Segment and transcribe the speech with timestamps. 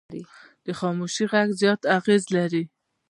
[0.65, 2.63] د خاموشي غږ زیات اغېز لري